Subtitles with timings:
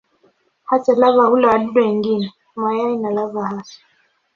[0.69, 3.79] Hata lava hula wadudu wengine, mayai na lava hasa.